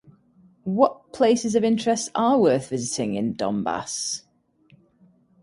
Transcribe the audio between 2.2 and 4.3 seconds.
worth visiting in Donbass?